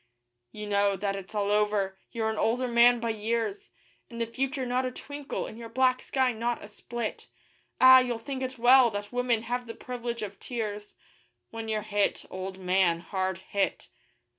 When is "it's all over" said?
1.15-1.99